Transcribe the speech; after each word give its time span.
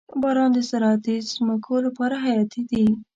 •باران 0.21 0.49
د 0.53 0.57
زراعتي 0.69 1.15
ځمکو 1.33 1.75
لپاره 1.85 2.15
حیاتي 2.25 2.61
دی. 2.71 2.85